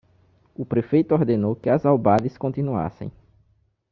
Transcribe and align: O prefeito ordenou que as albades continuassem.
O 0.55 0.65
prefeito 0.65 1.13
ordenou 1.13 1.55
que 1.55 1.69
as 1.69 1.85
albades 1.85 2.35
continuassem. 2.35 3.11